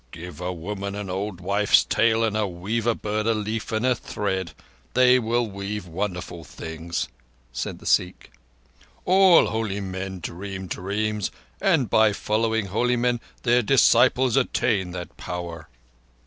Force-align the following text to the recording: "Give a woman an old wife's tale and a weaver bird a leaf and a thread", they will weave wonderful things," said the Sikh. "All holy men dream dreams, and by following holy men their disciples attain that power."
"Give 0.09 0.41
a 0.41 0.51
woman 0.51 0.95
an 0.95 1.11
old 1.11 1.39
wife's 1.41 1.83
tale 1.83 2.23
and 2.23 2.35
a 2.35 2.47
weaver 2.47 2.95
bird 2.95 3.27
a 3.27 3.35
leaf 3.35 3.71
and 3.71 3.85
a 3.85 3.93
thread", 3.93 4.53
they 4.95 5.19
will 5.19 5.45
weave 5.47 5.85
wonderful 5.85 6.43
things," 6.43 7.07
said 7.53 7.77
the 7.77 7.85
Sikh. 7.85 8.31
"All 9.05 9.45
holy 9.45 9.79
men 9.79 10.17
dream 10.19 10.65
dreams, 10.65 11.29
and 11.61 11.87
by 11.87 12.13
following 12.13 12.65
holy 12.65 12.95
men 12.95 13.19
their 13.43 13.61
disciples 13.61 14.35
attain 14.35 14.89
that 14.89 15.15
power." 15.17 15.69